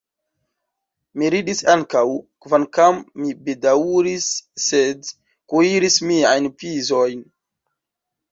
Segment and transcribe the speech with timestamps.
[1.21, 2.01] Mi ridis ankaŭ,
[2.45, 4.31] kvankam mi bedaŭris,
[4.69, 5.13] sed
[5.53, 7.23] kuiris miajn pizojn.